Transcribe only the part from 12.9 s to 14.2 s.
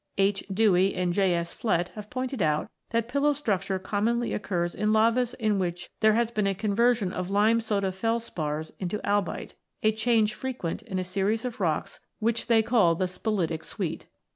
the "spilitic suite."